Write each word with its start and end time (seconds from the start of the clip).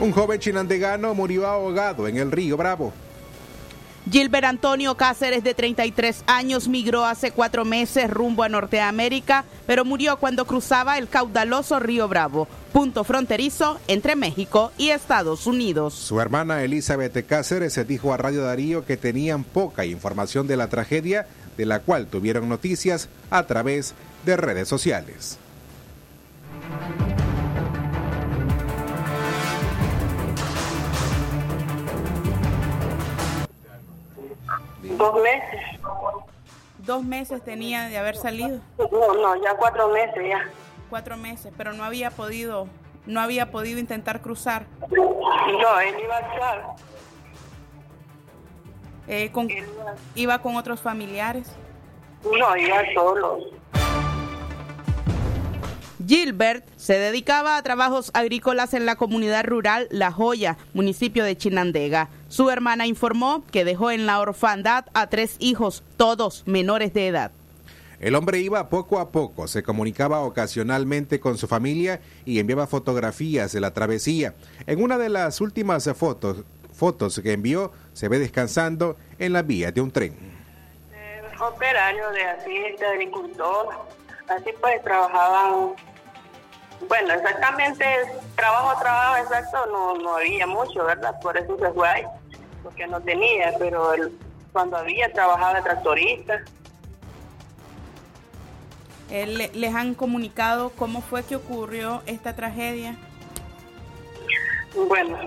Un 0.00 0.12
joven 0.12 0.40
chinandegano 0.40 1.14
murió 1.14 1.46
ahogado 1.46 2.08
en 2.08 2.16
el 2.16 2.32
río 2.32 2.56
Bravo. 2.56 2.90
Gilbert 4.10 4.46
Antonio 4.46 4.96
Cáceres, 4.96 5.44
de 5.44 5.52
33 5.52 6.24
años, 6.26 6.68
migró 6.68 7.04
hace 7.04 7.32
cuatro 7.32 7.66
meses 7.66 8.08
rumbo 8.08 8.42
a 8.42 8.48
Norteamérica, 8.48 9.44
pero 9.66 9.84
murió 9.84 10.16
cuando 10.16 10.46
cruzaba 10.46 10.96
el 10.96 11.08
caudaloso 11.08 11.78
río 11.80 12.08
Bravo, 12.08 12.48
punto 12.72 13.04
fronterizo 13.04 13.78
entre 13.88 14.16
México 14.16 14.72
y 14.78 14.88
Estados 14.88 15.46
Unidos. 15.46 15.92
Su 15.92 16.18
hermana 16.18 16.62
Elizabeth 16.64 17.26
Cáceres 17.26 17.78
dijo 17.86 18.14
a 18.14 18.16
Radio 18.16 18.42
Darío 18.42 18.86
que 18.86 18.96
tenían 18.96 19.44
poca 19.44 19.84
información 19.84 20.46
de 20.46 20.56
la 20.56 20.68
tragedia, 20.68 21.26
de 21.58 21.66
la 21.66 21.80
cual 21.80 22.06
tuvieron 22.06 22.48
noticias 22.48 23.10
a 23.28 23.42
través 23.46 23.94
de 24.24 24.38
redes 24.38 24.66
sociales. 24.66 25.38
Dos 35.00 35.14
meses. 35.22 35.60
Dos 36.76 37.02
meses 37.02 37.42
tenía 37.42 37.88
de 37.88 37.96
haber 37.96 38.16
salido. 38.16 38.60
No, 38.78 39.14
no, 39.14 39.42
ya 39.42 39.54
cuatro 39.56 39.88
meses 39.88 40.28
ya. 40.28 40.46
Cuatro 40.90 41.16
meses, 41.16 41.54
pero 41.56 41.72
no 41.72 41.84
había 41.84 42.10
podido, 42.10 42.68
no 43.06 43.20
había 43.22 43.50
podido 43.50 43.78
intentar 43.78 44.20
cruzar. 44.20 44.66
No, 44.90 45.80
él 45.80 45.94
iba 46.04 46.16
a 46.16 46.20
estar. 46.20 46.66
Eh, 49.08 49.32
con, 49.32 49.48
iba 50.14 50.38
con 50.40 50.56
otros 50.56 50.82
familiares. 50.82 51.50
No, 52.22 52.56
iba 52.58 52.82
solo. 52.94 53.38
Gilbert 56.10 56.64
se 56.76 56.98
dedicaba 56.98 57.56
a 57.56 57.62
trabajos 57.62 58.10
agrícolas 58.14 58.74
en 58.74 58.84
la 58.84 58.96
comunidad 58.96 59.44
rural 59.44 59.86
La 59.92 60.10
Joya, 60.10 60.58
municipio 60.74 61.22
de 61.22 61.36
Chinandega. 61.36 62.08
Su 62.26 62.50
hermana 62.50 62.88
informó 62.88 63.44
que 63.52 63.64
dejó 63.64 63.92
en 63.92 64.06
la 64.06 64.18
orfandad 64.18 64.86
a 64.92 65.06
tres 65.06 65.36
hijos, 65.38 65.84
todos 65.96 66.42
menores 66.48 66.92
de 66.94 67.06
edad. 67.06 67.30
El 68.00 68.16
hombre 68.16 68.40
iba 68.40 68.68
poco 68.68 68.98
a 68.98 69.10
poco, 69.12 69.46
se 69.46 69.62
comunicaba 69.62 70.18
ocasionalmente 70.22 71.20
con 71.20 71.38
su 71.38 71.46
familia 71.46 72.00
y 72.24 72.40
enviaba 72.40 72.66
fotografías 72.66 73.52
de 73.52 73.60
la 73.60 73.72
travesía. 73.72 74.34
En 74.66 74.82
una 74.82 74.98
de 74.98 75.10
las 75.10 75.40
últimas 75.40 75.88
fotos, 75.94 76.38
fotos 76.74 77.20
que 77.22 77.34
envió, 77.34 77.70
se 77.92 78.08
ve 78.08 78.18
descansando 78.18 78.96
en 79.20 79.32
la 79.32 79.42
vía 79.42 79.70
de 79.70 79.80
un 79.80 79.92
tren. 79.92 80.16
Eh, 80.92 81.22
operario 81.38 82.10
de 82.10 82.24
así, 82.24 82.58
de 82.80 82.86
agricultor. 82.86 83.68
Así 84.26 84.50
pues 84.60 84.82
trabajaban. 84.82 85.76
Bueno, 86.88 87.12
exactamente, 87.14 87.84
trabajo, 88.36 88.80
trabajo 88.80 89.16
exacto, 89.18 89.66
no, 89.66 89.94
no 89.94 90.16
había 90.16 90.46
mucho, 90.46 90.84
¿verdad? 90.84 91.14
Por 91.20 91.36
eso 91.36 91.56
se 91.58 91.70
fue 91.72 91.88
ahí, 91.88 92.04
porque 92.62 92.86
no 92.86 93.00
tenía, 93.00 93.52
pero 93.58 93.92
él, 93.92 94.18
cuando 94.52 94.76
había, 94.78 95.12
trabajaba 95.12 95.54
de 95.54 95.62
tractorista. 95.62 96.40
Eh, 99.10 99.26
le- 99.26 99.50
¿Les 99.54 99.74
han 99.74 99.94
comunicado 99.94 100.70
cómo 100.70 101.00
fue 101.02 101.24
que 101.24 101.36
ocurrió 101.36 102.02
esta 102.06 102.34
tragedia? 102.34 102.96
Bueno, 104.74 105.18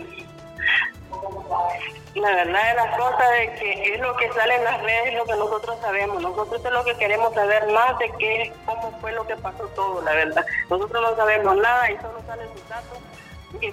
la 2.15 2.29
verdad 2.35 2.69
de 2.69 2.75
las 2.75 2.97
cosas 2.97 3.27
es 3.41 3.59
que 3.59 3.93
es 3.95 3.99
lo 4.01 4.15
que 4.15 4.31
sale 4.31 4.55
en 4.55 4.63
las 4.63 4.81
redes, 4.81 5.07
es 5.07 5.15
lo 5.15 5.25
que 5.25 5.35
nosotros 5.35 5.77
sabemos. 5.81 6.21
Nosotros 6.21 6.63
es 6.63 6.71
lo 6.71 6.83
que 6.85 6.95
queremos 6.95 7.33
saber 7.33 7.67
más 7.73 7.97
de 7.99 8.11
qué, 8.17 8.53
fue 8.99 9.11
lo 9.11 9.25
que 9.25 9.35
pasó 9.37 9.65
todo, 9.75 10.01
la 10.01 10.13
verdad. 10.13 10.45
Nosotros 10.69 11.01
no 11.01 11.15
sabemos 11.15 11.57
nada 11.57 11.91
y 11.91 11.97
solo 11.97 12.21
salen 12.25 12.47
sus 12.53 12.69
datos, 12.69 12.97